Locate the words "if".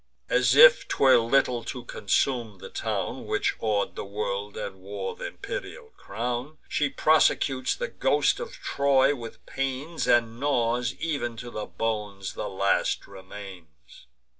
0.55-0.87